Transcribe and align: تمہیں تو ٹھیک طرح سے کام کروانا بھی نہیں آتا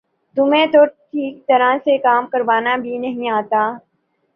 تمہیں 0.37 0.65
تو 0.67 0.83
ٹھیک 0.85 1.45
طرح 1.47 1.77
سے 1.83 1.97
کام 1.99 2.27
کروانا 2.27 2.75
بھی 2.77 2.97
نہیں 2.97 3.29
آتا 3.31 3.61